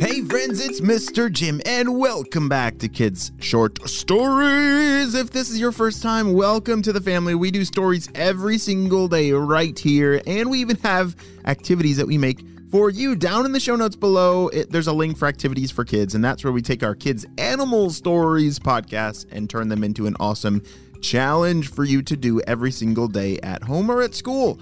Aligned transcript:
Hey 0.00 0.22
friends, 0.22 0.64
it's 0.64 0.80
Mr. 0.80 1.30
Jim, 1.30 1.60
and 1.66 1.98
welcome 1.98 2.48
back 2.48 2.78
to 2.78 2.88
Kids 2.88 3.32
Short 3.40 3.82
Stories. 3.88 5.14
If 5.14 5.30
this 5.30 5.50
is 5.50 5.58
your 5.58 5.72
first 5.72 6.04
time, 6.04 6.34
welcome 6.34 6.82
to 6.82 6.92
the 6.92 7.00
family. 7.00 7.34
We 7.34 7.50
do 7.50 7.64
stories 7.64 8.08
every 8.14 8.58
single 8.58 9.08
day 9.08 9.32
right 9.32 9.76
here, 9.76 10.22
and 10.24 10.50
we 10.50 10.60
even 10.60 10.76
have 10.78 11.16
activities 11.46 11.96
that 11.96 12.06
we 12.06 12.16
make 12.16 12.44
for 12.70 12.90
you. 12.90 13.16
Down 13.16 13.44
in 13.44 13.50
the 13.50 13.58
show 13.58 13.74
notes 13.74 13.96
below, 13.96 14.46
it, 14.48 14.70
there's 14.70 14.86
a 14.86 14.92
link 14.92 15.18
for 15.18 15.26
activities 15.26 15.72
for 15.72 15.84
kids, 15.84 16.14
and 16.14 16.24
that's 16.24 16.44
where 16.44 16.52
we 16.52 16.62
take 16.62 16.84
our 16.84 16.94
kids' 16.94 17.26
animal 17.36 17.90
stories 17.90 18.60
podcast 18.60 19.26
and 19.32 19.50
turn 19.50 19.68
them 19.68 19.82
into 19.82 20.06
an 20.06 20.14
awesome 20.20 20.62
challenge 21.02 21.72
for 21.72 21.82
you 21.82 22.02
to 22.02 22.16
do 22.16 22.40
every 22.42 22.70
single 22.70 23.08
day 23.08 23.38
at 23.42 23.64
home 23.64 23.90
or 23.90 24.02
at 24.02 24.14
school. 24.14 24.60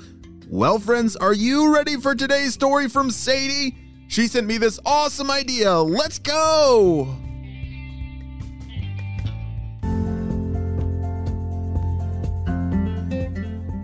Well, 0.48 0.79
friends, 0.79 1.14
are 1.16 1.34
you 1.34 1.75
ready 1.75 1.96
for 1.96 2.14
today's 2.14 2.55
story 2.55 2.89
from 2.89 3.11
Sadie? 3.11 3.77
She 4.09 4.28
sent 4.28 4.46
me 4.46 4.59
this 4.59 4.78
awesome 4.87 5.30
idea. 5.30 5.74
Let's 5.78 6.19
go! 6.19 7.16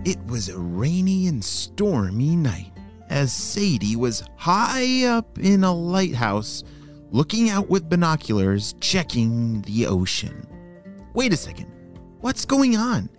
It 0.05 0.17
was 0.25 0.49
a 0.49 0.57
rainy 0.57 1.27
and 1.27 1.43
stormy 1.43 2.35
night 2.35 2.71
as 3.09 3.31
Sadie 3.31 3.95
was 3.95 4.23
high 4.35 5.05
up 5.05 5.37
in 5.39 5.63
a 5.63 5.73
lighthouse 5.73 6.63
looking 7.11 7.49
out 7.49 7.69
with 7.69 7.89
binoculars 7.89 8.73
checking 8.81 9.61
the 9.61 9.85
ocean. 9.85 10.47
Wait 11.13 11.31
a 11.31 11.37
second. 11.37 11.67
What's 12.21 12.43
going 12.43 12.75
on? 12.75 13.09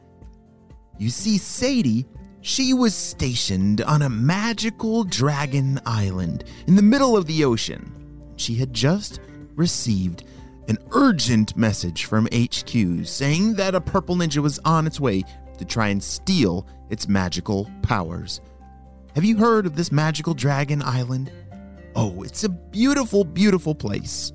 You 0.99 1.11
see, 1.11 1.39
Sadie 1.39 2.07
she 2.45 2.75
was 2.75 2.95
stationed 2.95 3.81
on 3.81 4.03
a 4.03 4.09
magical 4.11 5.03
dragon 5.03 5.81
island 5.87 6.45
in 6.67 6.77
the 6.77 6.83
middle 6.83 7.17
of 7.17 7.25
the 7.25 7.43
ocean. 7.43 7.91
She 8.37 8.55
had 8.57 8.71
just 8.75 9.21
received 9.55 10.25
an 10.69 10.77
urgent 10.91 11.57
message 11.57 12.05
from 12.05 12.27
HQ 12.27 13.07
saying 13.07 13.55
that 13.55 13.75
a 13.75 13.81
purple 13.81 14.17
ninja 14.17 14.43
was 14.43 14.59
on 14.67 14.87
its 14.87 15.01
way 15.01 15.25
to 15.57 15.65
try 15.65 15.89
and 15.89 16.03
steal 16.03 16.67
its 16.91 17.09
magical 17.09 17.71
powers. 17.81 18.43
Have 19.15 19.25
you 19.25 19.39
heard 19.39 19.65
of 19.65 19.75
this 19.75 19.91
magical 19.91 20.35
dragon 20.35 20.83
island? 20.83 21.33
Oh, 21.97 22.23
it's 22.25 22.45
a 22.45 22.51
beautiful, 22.51 23.25
beautiful 23.25 23.75
place. 23.75 24.35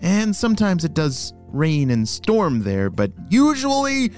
And 0.00 0.34
sometimes 0.34 0.84
it 0.84 0.94
does 0.94 1.34
rain 1.48 1.90
and 1.90 2.08
storm 2.08 2.62
there, 2.62 2.88
but 2.88 3.10
usually 3.30 4.12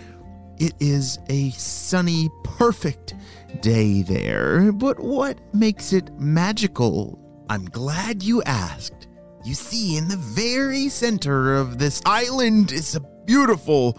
it 0.59 0.75
is 0.79 1.19
a 1.31 1.49
sunny, 1.53 2.29
perfect 2.45 3.15
day 3.61 4.03
there. 4.03 4.73
But 4.73 5.01
what 5.01 5.39
makes 5.55 5.93
it 5.93 6.11
magical? 6.19 7.19
I'm 7.49 7.65
glad 7.67 8.23
you 8.23 8.43
asked. 8.45 9.09
You 9.45 9.55
see, 9.55 9.97
in 9.97 10.09
the 10.09 10.17
very 10.17 10.89
center 10.89 11.55
of 11.55 11.79
this 11.79 12.03
island 12.05 12.73
is 12.73 12.95
a 12.95 13.01
beautiful, 13.27 13.99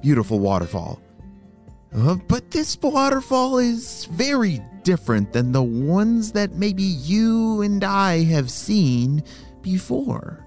beautiful 0.00 0.40
waterfall. 0.40 1.00
Uh, 1.94 2.16
but 2.28 2.50
this 2.50 2.78
waterfall 2.80 3.58
is 3.58 4.04
very 4.06 4.60
different 4.82 5.32
than 5.32 5.52
the 5.52 5.62
ones 5.62 6.32
that 6.32 6.52
maybe 6.52 6.82
you 6.82 7.62
and 7.62 7.82
I 7.84 8.24
have 8.24 8.50
seen 8.50 9.22
before. 9.62 10.44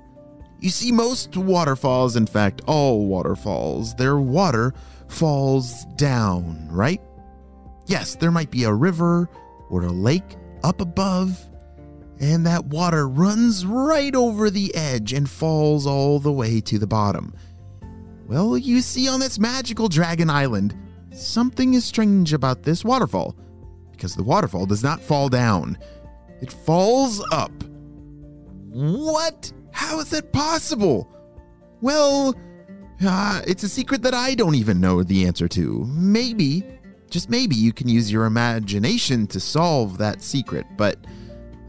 You 0.59 0.69
see, 0.69 0.91
most 0.91 1.35
waterfalls, 1.35 2.15
in 2.15 2.25
fact, 2.25 2.61
all 2.67 3.05
waterfalls, 3.05 3.95
their 3.95 4.17
water 4.17 4.73
falls 5.07 5.85
down, 5.95 6.67
right? 6.71 7.01
Yes, 7.85 8.15
there 8.15 8.31
might 8.31 8.51
be 8.51 8.63
a 8.63 8.73
river 8.73 9.29
or 9.69 9.83
a 9.83 9.91
lake 9.91 10.37
up 10.63 10.81
above, 10.81 11.37
and 12.19 12.45
that 12.45 12.65
water 12.65 13.07
runs 13.07 13.65
right 13.65 14.15
over 14.15 14.49
the 14.49 14.73
edge 14.75 15.13
and 15.13 15.29
falls 15.29 15.85
all 15.85 16.19
the 16.19 16.31
way 16.31 16.61
to 16.61 16.79
the 16.79 16.87
bottom. 16.87 17.33
Well, 18.27 18.57
you 18.57 18.81
see, 18.81 19.09
on 19.09 19.19
this 19.19 19.39
magical 19.39 19.89
dragon 19.89 20.29
island, 20.29 20.75
something 21.13 21.73
is 21.73 21.85
strange 21.85 22.33
about 22.33 22.63
this 22.63 22.85
waterfall 22.85 23.35
because 23.91 24.15
the 24.15 24.23
waterfall 24.23 24.65
does 24.65 24.83
not 24.83 25.01
fall 25.01 25.29
down, 25.29 25.77
it 26.41 26.51
falls 26.51 27.23
up. 27.31 27.51
What? 28.69 29.51
How 29.71 29.99
is 29.99 30.09
that 30.09 30.33
possible? 30.33 31.09
Well, 31.81 32.35
uh, 33.05 33.41
it's 33.47 33.63
a 33.63 33.69
secret 33.69 34.01
that 34.03 34.13
I 34.13 34.35
don't 34.35 34.55
even 34.55 34.79
know 34.79 35.03
the 35.03 35.25
answer 35.25 35.47
to. 35.49 35.85
Maybe, 35.85 36.63
just 37.13 37.29
maybe, 37.29 37.55
you 37.55 37.71
can 37.71 37.87
use 37.87 38.11
your 38.11 38.25
imagination 38.25 39.27
to 39.27 39.39
solve 39.39 39.99
that 39.99 40.23
secret, 40.23 40.65
but 40.75 40.97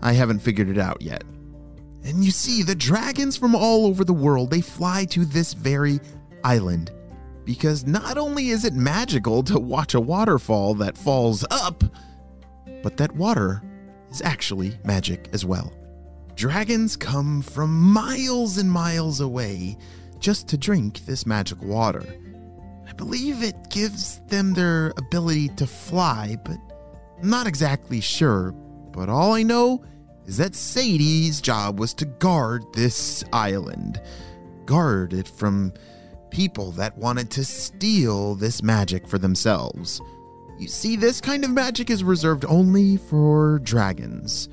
I 0.01 0.15
haven't 0.15 0.39
figured 0.39 0.71
it 0.71 0.79
out 0.79 1.03
yet. 1.03 1.23
And 2.03 2.25
you 2.25 2.31
see, 2.31 2.63
the 2.63 2.75
dragons 2.75 3.37
from 3.37 3.55
all 3.55 3.85
over 3.85 4.05
the 4.05 4.15
world, 4.15 4.51
they 4.51 4.63
fly 4.63 5.05
to 5.11 5.27
this 5.27 5.53
very 5.53 6.01
island. 6.43 6.93
Because 7.45 7.85
not 7.85 8.17
only 8.17 8.49
is 8.49 8.65
it 8.65 8.73
magical 8.73 9.43
to 9.43 9.59
watch 9.59 9.93
a 9.93 10.01
waterfall 10.01 10.73
that 10.77 10.97
falls 10.97 11.45
up, 11.51 11.85
but 12.83 12.97
that 12.97 13.15
water 13.15 13.63
is 14.11 14.23
actually 14.23 14.79
magic 14.83 15.29
as 15.35 15.45
well. 15.45 15.75
Dragons 16.37 16.97
come 16.97 17.43
from 17.43 17.83
miles 17.83 18.57
and 18.57 18.73
miles 18.73 19.21
away 19.21 19.77
just 20.21 20.49
to 20.49 20.57
drink 20.57 21.05
this 21.05 21.27
magic 21.27 21.63
water. 21.63 22.03
I 22.95 22.97
believe 22.97 23.43
it 23.43 23.71
gives 23.71 24.21
them 24.29 24.55
their 24.55 24.93
ability 24.97 25.49
to 25.57 25.67
fly, 25.67 26.37
but 26.45 26.59
I'm 27.21 27.29
not 27.29 27.49
exactly 27.49 28.01
sure. 28.01 28.53
But 28.93 29.09
all 29.09 29.33
I 29.33 29.43
know 29.43 29.85
is 30.27 30.37
that 30.37 30.55
Sadie's 30.55 31.41
job 31.41 31.81
was 31.81 31.93
to 31.95 32.05
guard 32.05 32.63
this 32.73 33.25
island, 33.33 34.01
guard 34.65 35.13
it 35.13 35.27
from 35.27 35.73
people 36.31 36.71
that 36.73 36.97
wanted 36.97 37.33
to 37.33 37.45
steal 37.45 38.37
this 38.37 38.63
magic 38.63 39.09
for 39.09 39.19
themselves. 39.19 40.01
You 40.61 40.69
see, 40.69 40.95
this 40.95 41.21
kind 41.21 41.43
of 41.43 41.51
magic 41.51 41.91
is 41.91 42.05
reserved 42.05 42.45
only 42.45 42.97
for 42.97 43.59
dragons. 43.65 44.49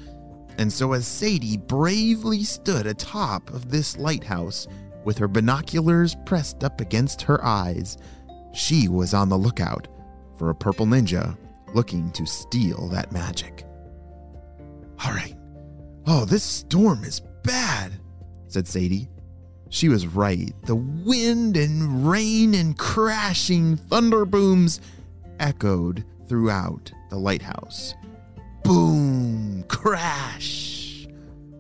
And 0.58 0.74
so, 0.74 0.94
as 0.94 1.06
Sadie 1.06 1.58
bravely 1.58 2.44
stood 2.44 2.88
atop 2.88 3.52
of 3.52 3.70
this 3.70 4.00
lighthouse, 4.00 4.68
with 5.04 5.18
her 5.20 5.28
binoculars 5.28 6.16
pressed 6.26 6.64
up 6.64 6.82
against 6.82 7.22
her 7.24 7.44
eyes, 7.46 7.98
she 8.54 8.88
was 8.88 9.14
on 9.14 9.30
the 9.30 9.38
lookout 9.38 9.88
for 10.38 10.50
a 10.50 10.56
purple 10.56 10.86
ninja 10.86 11.38
looking 11.74 12.12
to 12.12 12.26
steal 12.26 12.88
that 12.90 13.12
magic. 13.12 13.66
All 15.06 15.14
right. 15.14 15.36
Oh, 16.06 16.26
this 16.26 16.44
storm 16.44 17.04
is 17.04 17.22
bad, 17.44 17.94
said 18.48 18.68
Sadie. 18.68 19.08
She 19.70 19.88
was 19.88 20.08
right. 20.08 20.54
The 20.66 20.76
wind 20.76 21.56
and 21.56 22.10
rain 22.10 22.54
and 22.56 22.78
crashing 22.78 23.78
thunder 23.78 24.26
booms 24.26 24.82
echoed 25.40 26.04
throughout 26.28 26.92
the 27.10 27.18
lighthouse. 27.18 27.94
Boom! 28.64 29.64
Crash! 29.70 31.08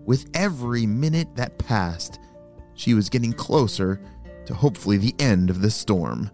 With 0.06 0.30
every 0.34 0.85
minute 0.85 1.35
that 1.35 1.57
passed, 1.57 2.19
she 2.74 2.94
was 2.94 3.09
getting 3.09 3.34
closer 3.34 4.01
to 4.46 4.53
hopefully 4.53 4.97
the 4.97 5.16
end 5.19 5.50
of 5.50 5.62
the 5.62 5.72
storm. 5.72 6.30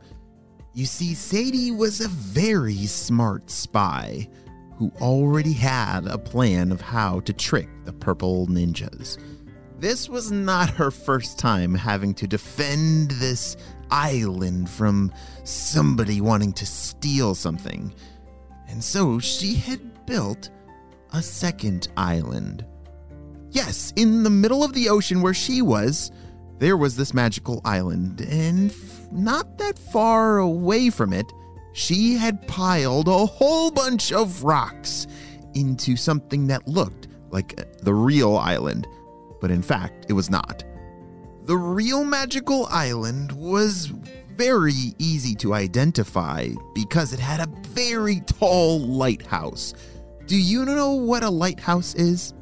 You 0.78 0.86
see, 0.86 1.16
Sadie 1.16 1.72
was 1.72 2.02
a 2.02 2.08
very 2.08 2.86
smart 2.86 3.50
spy 3.50 4.30
who 4.76 4.92
already 5.02 5.54
had 5.54 6.06
a 6.06 6.20
plan 6.20 6.72
of 6.72 6.82
how 6.82 7.22
to 7.22 7.34
trick 7.34 7.68
the 7.86 7.94
purple 7.94 8.46
ninjas. 8.46 9.18
This 9.80 10.08
was 10.08 10.32
not 10.32 10.70
her 10.70 10.92
first 10.92 11.40
time 11.40 11.74
having 11.74 12.14
to 12.14 12.28
defend 12.28 13.10
this 13.10 13.58
island 13.90 14.70
from 14.70 15.12
somebody 15.44 16.22
wanting 16.22 16.54
to 16.54 16.66
steal 16.68 17.34
something. 17.34 17.92
And 18.68 18.84
so 18.84 19.18
she 19.18 19.56
had 19.56 20.06
built 20.06 20.52
a 21.12 21.24
second 21.24 21.88
island. 21.98 22.68
Yes, 23.50 23.94
in 23.96 24.22
the 24.22 24.30
middle 24.30 24.64
of 24.64 24.74
the 24.74 24.90
ocean 24.90 25.24
where 25.24 25.34
she 25.34 25.64
was, 25.64 26.12
there 26.60 26.78
was 26.78 26.96
this 26.96 27.14
magical 27.14 27.62
island, 27.66 28.22
and 28.22 28.74
not 29.12 29.58
that 29.58 29.78
far 29.78 30.40
away 30.40 30.90
from 30.90 31.14
it, 31.14 31.32
she 31.74 32.16
had 32.16 32.48
piled 32.48 33.08
a 33.08 33.26
whole 33.26 33.70
bunch 33.70 34.12
of 34.12 34.44
rocks 34.44 35.08
into 35.54 35.96
something 35.96 36.48
that 36.48 36.68
looked 36.68 37.08
like 37.30 37.60
uh, 37.60 37.64
the 37.84 37.94
real 37.94 38.38
island, 38.38 38.88
but 39.40 39.52
in 39.52 39.62
fact, 39.62 40.06
it 40.10 40.14
was 40.14 40.30
not. 40.30 40.64
The 41.46 41.58
real 41.58 42.04
magical 42.04 42.68
island 42.72 43.32
was 43.32 43.94
very 44.36 44.94
easy 45.00 45.36
to 45.36 45.54
identify 45.54 46.50
because 46.74 47.14
it 47.14 47.20
had 47.20 47.40
a 47.40 47.52
very 47.70 48.22
tall 48.22 48.80
lighthouse. 48.80 49.74
Do 50.26 50.38
you 50.38 50.66
know 50.66 50.92
what 50.94 51.24
a 51.24 51.30
lighthouse 51.30 51.96
is? 51.96 52.34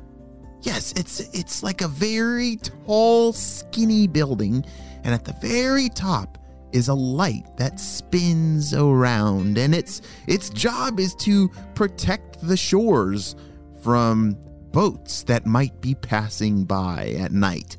Yes, 0.66 0.94
it's 0.94 1.20
it's 1.20 1.62
like 1.62 1.82
a 1.82 1.88
very 1.88 2.56
tall, 2.56 3.34
skinny 3.34 4.08
building, 4.08 4.66
and 5.04 5.14
at 5.14 5.24
the 5.24 5.34
very 5.34 5.90
top 5.90 6.40
is 6.72 6.88
a 6.88 6.94
light 6.94 7.46
that 7.58 7.80
spins 7.80 8.74
around, 8.74 9.60
and 9.60 9.76
its 9.76 10.02
its 10.28 10.50
job 10.50 11.00
is 11.00 11.14
to 11.18 11.50
protect 11.76 12.42
the 12.42 12.58
shores 12.58 13.36
from 13.84 14.36
boats 14.72 15.22
that 15.24 15.46
might 15.46 15.80
be 15.82 15.94
passing 15.94 16.66
by 16.66 17.16
at 17.20 17.32
night. 17.32 17.78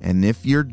And 0.00 0.24
if 0.24 0.46
you're 0.46 0.68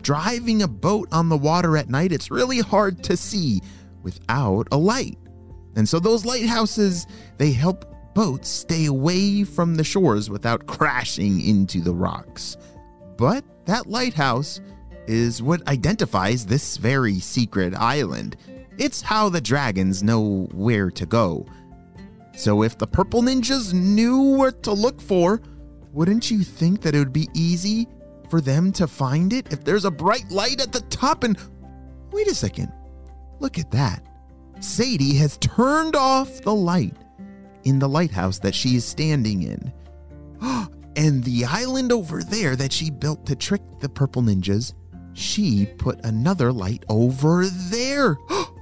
driving 0.00 0.62
a 0.62 0.68
boat 0.68 1.08
on 1.12 1.28
the 1.28 1.36
water 1.36 1.76
at 1.76 1.90
night, 1.90 2.12
it's 2.12 2.30
really 2.30 2.60
hard 2.60 3.04
to 3.04 3.16
see 3.18 3.60
without 4.02 4.68
a 4.72 4.78
light. 4.78 5.18
And 5.76 5.86
so 5.86 5.98
those 5.98 6.24
lighthouses, 6.24 7.06
they 7.36 7.52
help 7.52 7.93
boats 8.14 8.48
stay 8.48 8.86
away 8.86 9.44
from 9.44 9.74
the 9.74 9.84
shores 9.84 10.30
without 10.30 10.66
crashing 10.66 11.40
into 11.40 11.80
the 11.80 11.94
rocks. 11.94 12.56
But 13.16 13.44
that 13.66 13.86
lighthouse 13.86 14.60
is 15.06 15.42
what 15.42 15.66
identifies 15.68 16.46
this 16.46 16.76
very 16.76 17.18
secret 17.18 17.74
island. 17.74 18.36
It's 18.78 19.02
how 19.02 19.28
the 19.28 19.40
dragons 19.40 20.02
know 20.02 20.48
where 20.52 20.90
to 20.90 21.06
go. 21.06 21.46
So 22.36 22.62
if 22.62 22.78
the 22.78 22.86
purple 22.86 23.22
ninjas 23.22 23.72
knew 23.72 24.18
what 24.18 24.62
to 24.64 24.72
look 24.72 25.00
for, 25.00 25.40
wouldn't 25.92 26.30
you 26.30 26.42
think 26.42 26.80
that 26.82 26.94
it 26.94 26.98
would 26.98 27.12
be 27.12 27.28
easy 27.34 27.86
for 28.28 28.40
them 28.40 28.72
to 28.72 28.86
find 28.86 29.32
it 29.32 29.52
if 29.52 29.62
there's 29.62 29.84
a 29.84 29.90
bright 29.90 30.28
light 30.30 30.60
at 30.60 30.72
the 30.72 30.80
top 30.82 31.22
and 31.24 31.38
wait 32.10 32.26
a 32.26 32.34
second. 32.34 32.72
Look 33.38 33.58
at 33.58 33.70
that. 33.70 34.04
Sadie 34.60 35.14
has 35.16 35.36
turned 35.38 35.94
off 35.94 36.40
the 36.40 36.54
light 36.54 36.96
in 37.64 37.78
the 37.78 37.88
lighthouse 37.88 38.38
that 38.40 38.54
she 38.54 38.76
is 38.76 38.84
standing 38.84 39.42
in. 39.42 39.72
and 40.96 41.24
the 41.24 41.44
island 41.44 41.92
over 41.92 42.22
there 42.22 42.56
that 42.56 42.72
she 42.72 42.90
built 42.90 43.26
to 43.26 43.36
trick 43.36 43.62
the 43.80 43.88
purple 43.88 44.22
ninjas, 44.22 44.74
she 45.14 45.66
put 45.78 46.04
another 46.04 46.52
light 46.52 46.84
over 46.88 47.46
there. 47.46 48.16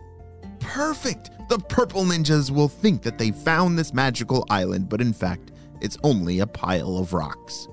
Perfect! 0.60 1.30
The 1.48 1.58
purple 1.58 2.04
ninjas 2.04 2.50
will 2.50 2.68
think 2.68 3.02
that 3.02 3.18
they 3.18 3.30
found 3.30 3.78
this 3.78 3.92
magical 3.92 4.46
island, 4.48 4.88
but 4.88 5.00
in 5.00 5.12
fact, 5.12 5.52
it's 5.80 5.98
only 6.02 6.38
a 6.38 6.46
pile 6.46 6.96
of 6.96 7.12
rocks. 7.12 7.68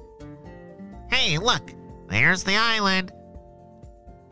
Hey, 1.09 1.37
look! 1.37 1.73
There's 2.09 2.43
the 2.43 2.55
island. 2.55 3.11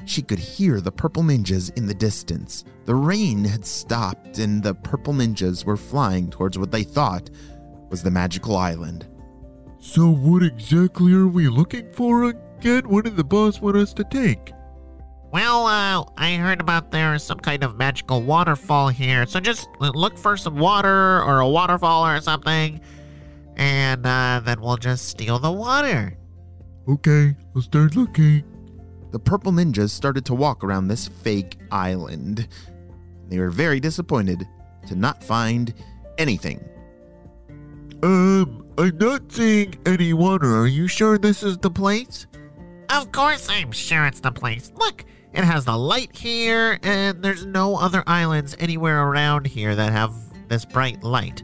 She 0.07 0.21
could 0.21 0.39
hear 0.39 0.79
the 0.79 0.91
purple 0.91 1.21
ninjas 1.21 1.77
in 1.77 1.85
the 1.85 1.93
distance. 1.93 2.63
The 2.85 2.95
rain 2.95 3.43
had 3.43 3.65
stopped, 3.65 4.39
and 4.39 4.63
the 4.63 4.73
purple 4.73 5.13
ninjas 5.13 5.65
were 5.65 5.75
flying 5.75 6.29
towards 6.29 6.57
what 6.57 6.71
they 6.71 6.83
thought 6.83 7.29
was 7.89 8.03
the 8.03 8.09
magical 8.09 8.55
island. 8.55 9.05
So, 9.79 10.09
what 10.09 10.43
exactly 10.43 11.13
are 11.13 11.27
we 11.27 11.49
looking 11.49 11.91
for 11.91 12.23
again? 12.23 12.87
What 12.87 13.03
did 13.03 13.17
the 13.17 13.23
boss 13.25 13.59
want 13.59 13.75
us 13.75 13.93
to 13.95 14.05
take? 14.05 14.53
Well, 15.33 15.67
uh, 15.67 16.05
I 16.15 16.35
heard 16.35 16.61
about 16.61 16.89
there's 16.89 17.21
some 17.21 17.39
kind 17.39 17.61
of 17.65 17.75
magical 17.75 18.21
waterfall 18.21 18.87
here, 18.87 19.25
so 19.25 19.41
just 19.41 19.67
look 19.81 20.17
for 20.17 20.37
some 20.37 20.55
water 20.55 21.21
or 21.21 21.41
a 21.41 21.49
waterfall 21.49 22.07
or 22.07 22.21
something, 22.21 22.79
and 23.57 24.05
uh, 24.05 24.39
then 24.45 24.61
we'll 24.61 24.77
just 24.77 25.09
steal 25.09 25.37
the 25.37 25.51
water. 25.51 26.17
Okay, 26.87 27.35
I'll 27.53 27.61
start 27.61 27.97
looking. 27.97 28.45
The 29.11 29.19
purple 29.19 29.51
ninjas 29.51 29.91
started 29.91 30.25
to 30.25 30.33
walk 30.33 30.63
around 30.63 30.87
this 30.87 31.07
fake 31.07 31.57
island. 31.71 32.47
They 33.29 33.39
were 33.39 33.49
very 33.49 33.79
disappointed 33.79 34.47
to 34.87 34.95
not 34.95 35.23
find 35.23 35.73
anything. 36.17 36.67
Um, 38.03 38.65
I'm 38.77 38.97
not 38.97 39.31
seeing 39.31 39.75
any 39.85 40.13
water. 40.13 40.57
Are 40.57 40.67
you 40.67 40.87
sure 40.87 41.17
this 41.17 41.41
is 41.43 41.57
the 41.57 41.71
place? 41.71 42.27
Of 42.89 43.11
course 43.11 43.49
I'm 43.49 43.71
sure 43.71 44.05
it's 44.05 44.19
the 44.19 44.31
place. 44.31 44.71
Look, 44.75 45.03
it 45.33 45.43
has 45.43 45.65
the 45.65 45.77
light 45.77 46.15
here, 46.15 46.79
and 46.83 47.21
there's 47.21 47.45
no 47.45 47.75
other 47.75 48.03
islands 48.07 48.55
anywhere 48.59 49.03
around 49.03 49.47
here 49.47 49.75
that 49.75 49.91
have 49.91 50.13
this 50.47 50.63
bright 50.63 51.03
light. 51.03 51.43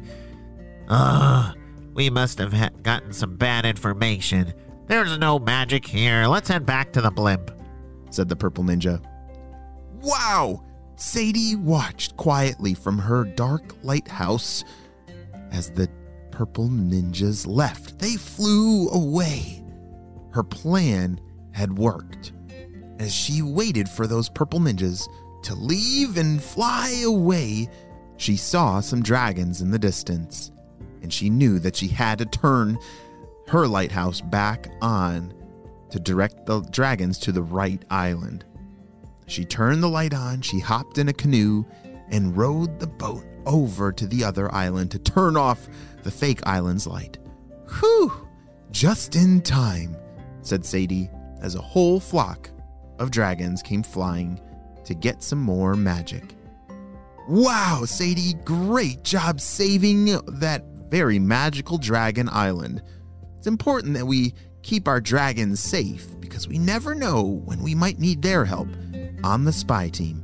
Ugh, 0.90 1.58
we 1.94 2.10
must 2.10 2.38
have 2.38 2.54
ha- 2.54 2.70
gotten 2.82 3.14
some 3.14 3.36
bad 3.36 3.66
information. 3.66 4.54
There's 4.88 5.18
no 5.18 5.40
magic 5.40 5.86
here. 5.86 6.28
Let's 6.28 6.50
head 6.50 6.66
back 6.66 6.92
to 6.94 7.02
the 7.02 7.12
blimp, 7.12 7.52
said 8.10 8.28
the 8.28 8.36
purple 8.36 8.64
ninja. 8.64 9.02
Wow! 10.02 10.64
Sadie 10.96 11.56
watched 11.56 12.18
quietly 12.18 12.74
from 12.74 12.98
her 12.98 13.24
dark 13.24 13.76
lighthouse 13.84 14.64
as 15.52 15.70
the 15.72 15.90
purple 16.32 16.68
ninjas 16.68 17.48
left. 17.48 18.00
They 18.00 18.16
flew 18.16 18.90
away. 18.90 19.64
Her 20.32 20.44
plan 20.44 21.20
had 21.52 21.78
worked. 21.78 22.34
As 23.00 23.14
she 23.14 23.42
waited 23.42 23.88
for 23.88 24.06
those 24.06 24.30
purple 24.30 24.60
ninjas 24.60 25.08
to 25.44 25.56
leave 25.56 26.18
and 26.18 26.42
fly 26.42 27.04
away, 27.06 27.70
she 28.18 28.36
saw 28.36 28.80
some 28.80 29.02
dragons 29.02 29.62
in 29.62 29.72
the 29.72 29.80
distance, 29.80 30.52
and 31.02 31.12
she 31.12 31.30
knew 31.30 31.60
that 31.60 31.76
she 31.76 31.88
had 31.88 32.20
to 32.20 32.26
turn 32.26 32.78
her 33.48 33.68
lighthouse 33.68 34.22
back 34.22 34.68
on 34.82 35.34
to 35.90 36.00
direct 36.00 36.46
the 36.46 36.62
dragons 36.72 37.18
to 37.20 37.32
the 37.32 37.44
right 37.44 37.84
island. 37.90 38.46
She 39.28 39.46
turned 39.46 39.84
the 39.84 39.90
light 39.90 40.14
on, 40.14 40.42
she 40.42 40.60
hopped 40.60 40.98
in 40.98 41.10
a 41.10 41.14
canoe, 41.14 41.66
and 42.10 42.36
rowed 42.36 42.80
the 42.80 42.88
boat 42.88 43.26
over 43.46 43.92
to 43.92 44.08
the 44.08 44.24
other 44.24 44.54
island 44.54 44.92
to 44.92 45.00
turn 45.00 45.38
off 45.38 45.68
the 46.04 46.12
fake 46.12 46.42
island's 46.46 46.88
light. 46.88 47.18
Whew! 47.80 48.12
Just 48.72 49.16
in 49.16 49.42
time, 49.42 49.96
said 50.42 50.66
Sadie, 50.66 51.10
as 51.42 51.56
a 51.56 51.62
whole 51.62 52.00
flock 52.00 52.50
of 53.00 53.12
dragons 53.12 53.62
came 53.62 53.84
flying 53.84 54.40
to 54.86 54.94
get 54.94 55.24
some 55.24 55.40
more 55.40 55.76
magic. 55.76 56.36
Wow, 57.28 57.84
Sadie, 57.86 58.34
great 58.44 59.04
job 59.04 59.40
saving 59.40 60.06
that 60.40 60.64
very 60.90 61.20
magical 61.20 61.78
dragon 61.78 62.30
island. 62.30 62.82
It's 63.44 63.48
important 63.50 63.96
that 63.96 64.06
we 64.06 64.36
keep 64.62 64.88
our 64.88 65.02
dragons 65.02 65.60
safe 65.60 66.08
because 66.22 66.48
we 66.48 66.58
never 66.58 66.96
know 66.96 67.24
when 67.44 67.62
we 67.62 67.76
might 67.76 68.00
need 68.00 68.22
their 68.22 68.46
help 68.46 68.70
on 69.22 69.44
the 69.44 69.52
spy 69.52 69.90
team. 69.90 70.24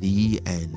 The 0.00 0.40
end. 0.46 0.74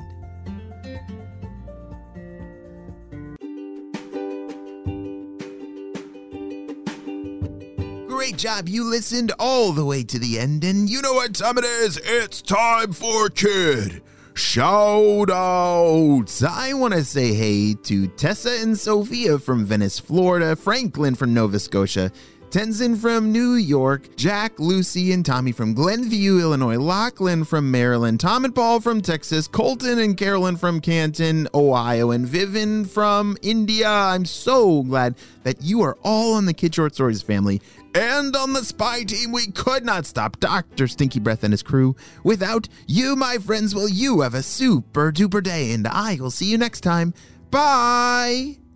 Great 8.06 8.36
job. 8.36 8.68
You 8.68 8.84
listened 8.84 9.32
all 9.38 9.72
the 9.72 9.86
way 9.86 10.04
to 10.04 10.18
the 10.18 10.38
end, 10.38 10.64
and 10.64 10.86
you 10.90 11.00
know 11.00 11.14
what 11.14 11.34
time 11.34 11.56
it 11.56 11.64
is. 11.64 11.98
It's 12.04 12.42
time 12.42 12.92
for 12.92 13.30
Kid 13.30 14.02
shout 14.38 15.30
outs. 15.30 16.44
I 16.44 16.72
want 16.72 16.94
to 16.94 17.04
say 17.04 17.34
hey 17.34 17.74
to 17.74 18.06
Tessa 18.06 18.60
and 18.60 18.78
Sophia 18.78 19.38
from 19.38 19.64
Venice, 19.64 19.98
Florida, 19.98 20.54
Franklin 20.54 21.16
from 21.16 21.34
Nova 21.34 21.58
Scotia, 21.58 22.12
Tenzin 22.50 22.96
from 22.96 23.30
New 23.30 23.52
York, 23.52 24.16
Jack, 24.16 24.58
Lucy, 24.58 25.12
and 25.12 25.24
Tommy 25.24 25.52
from 25.52 25.74
Glenview, 25.74 26.40
Illinois, 26.40 26.78
Lachlan 26.78 27.44
from 27.44 27.70
Maryland, 27.70 28.20
Tom 28.20 28.44
and 28.44 28.54
Paul 28.54 28.80
from 28.80 29.02
Texas, 29.02 29.46
Colton 29.46 29.98
and 29.98 30.16
Carolyn 30.16 30.56
from 30.56 30.80
Canton, 30.80 31.46
Ohio, 31.52 32.10
and 32.10 32.26
Vivian 32.26 32.86
from 32.86 33.36
India. 33.42 33.88
I'm 33.88 34.24
so 34.24 34.82
glad 34.82 35.16
that 35.42 35.62
you 35.62 35.82
are 35.82 35.98
all 36.02 36.34
on 36.34 36.46
the 36.46 36.54
Kid 36.54 36.74
Short 36.74 36.94
Stories 36.94 37.20
family. 37.20 37.60
And 37.94 38.34
on 38.34 38.52
the 38.52 38.64
spy 38.64 39.02
team, 39.02 39.32
we 39.32 39.48
could 39.48 39.84
not 39.84 40.06
stop 40.06 40.40
Dr. 40.40 40.88
Stinky 40.88 41.20
Breath 41.20 41.44
and 41.44 41.52
his 41.52 41.62
crew. 41.62 41.96
Without 42.24 42.68
you, 42.86 43.16
my 43.16 43.38
friends, 43.38 43.74
will 43.74 43.88
you 43.88 44.20
have 44.22 44.34
a 44.34 44.42
super 44.42 45.12
duper 45.12 45.42
day, 45.42 45.72
and 45.72 45.86
I 45.86 46.16
will 46.20 46.30
see 46.30 46.46
you 46.46 46.58
next 46.58 46.80
time. 46.80 47.12
Bye! 47.50 48.67